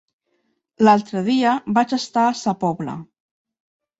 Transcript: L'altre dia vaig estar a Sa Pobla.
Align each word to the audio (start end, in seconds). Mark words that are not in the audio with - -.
L'altre 0.87 1.21
dia 1.27 1.51
vaig 1.77 1.93
estar 1.99 2.25
a 2.29 2.33
Sa 2.39 2.53
Pobla. 2.65 2.95